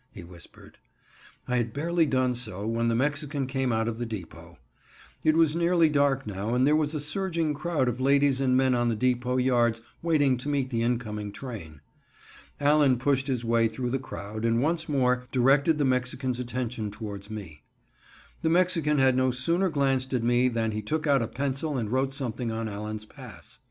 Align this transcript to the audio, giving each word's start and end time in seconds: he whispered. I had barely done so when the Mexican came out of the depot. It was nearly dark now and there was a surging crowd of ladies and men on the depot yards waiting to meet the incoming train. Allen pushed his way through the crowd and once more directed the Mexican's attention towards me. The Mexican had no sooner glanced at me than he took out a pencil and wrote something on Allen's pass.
he 0.11 0.23
whispered. 0.23 0.79
I 1.47 1.57
had 1.57 1.73
barely 1.73 2.07
done 2.07 2.33
so 2.33 2.65
when 2.65 2.87
the 2.87 2.95
Mexican 2.95 3.45
came 3.45 3.71
out 3.71 3.87
of 3.87 3.99
the 3.99 4.05
depot. 4.07 4.57
It 5.23 5.35
was 5.37 5.55
nearly 5.55 5.89
dark 5.89 6.25
now 6.25 6.55
and 6.55 6.65
there 6.65 6.75
was 6.75 6.95
a 6.95 6.99
surging 6.99 7.53
crowd 7.53 7.87
of 7.87 8.01
ladies 8.01 8.41
and 8.41 8.57
men 8.57 8.73
on 8.73 8.89
the 8.89 8.95
depot 8.95 9.37
yards 9.37 9.79
waiting 10.01 10.37
to 10.37 10.49
meet 10.49 10.69
the 10.71 10.81
incoming 10.81 11.31
train. 11.31 11.81
Allen 12.59 12.97
pushed 12.97 13.27
his 13.27 13.45
way 13.45 13.67
through 13.67 13.91
the 13.91 13.99
crowd 13.99 14.43
and 14.43 14.63
once 14.63 14.89
more 14.89 15.27
directed 15.31 15.77
the 15.77 15.85
Mexican's 15.85 16.39
attention 16.39 16.89
towards 16.89 17.29
me. 17.29 17.61
The 18.41 18.49
Mexican 18.49 18.97
had 18.97 19.15
no 19.15 19.29
sooner 19.29 19.69
glanced 19.69 20.15
at 20.15 20.23
me 20.23 20.47
than 20.47 20.71
he 20.71 20.81
took 20.81 21.05
out 21.05 21.21
a 21.21 21.27
pencil 21.27 21.77
and 21.77 21.91
wrote 21.91 22.11
something 22.11 22.51
on 22.51 22.67
Allen's 22.67 23.05
pass. 23.05 23.59